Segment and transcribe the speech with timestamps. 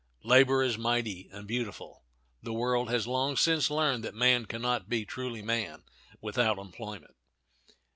[0.23, 2.01] Labor is mighty and beautiful.
[2.41, 5.83] The world has long since learned that man can not be truly man
[6.21, 7.13] without employment.